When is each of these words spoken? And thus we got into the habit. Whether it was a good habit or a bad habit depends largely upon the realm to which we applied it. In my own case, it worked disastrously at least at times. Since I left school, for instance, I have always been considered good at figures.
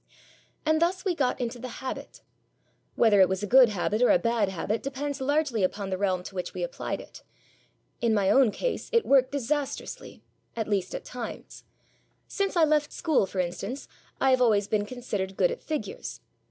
And 0.65 0.81
thus 0.81 1.05
we 1.05 1.13
got 1.13 1.39
into 1.39 1.59
the 1.59 1.77
habit. 1.79 2.23
Whether 2.95 3.21
it 3.21 3.29
was 3.29 3.43
a 3.43 3.45
good 3.45 3.69
habit 3.69 4.01
or 4.01 4.09
a 4.09 4.17
bad 4.17 4.49
habit 4.49 4.81
depends 4.81 5.21
largely 5.21 5.61
upon 5.61 5.91
the 5.91 5.97
realm 5.99 6.23
to 6.23 6.33
which 6.33 6.55
we 6.55 6.63
applied 6.63 6.99
it. 6.99 7.21
In 8.01 8.11
my 8.11 8.31
own 8.31 8.49
case, 8.49 8.89
it 8.91 9.05
worked 9.05 9.31
disastrously 9.31 10.23
at 10.55 10.67
least 10.67 10.95
at 10.95 11.05
times. 11.05 11.65
Since 12.27 12.55
I 12.57 12.63
left 12.65 12.91
school, 12.91 13.27
for 13.27 13.37
instance, 13.37 13.87
I 14.19 14.31
have 14.31 14.41
always 14.41 14.67
been 14.67 14.87
considered 14.87 15.37
good 15.37 15.51
at 15.51 15.61
figures. 15.61 16.19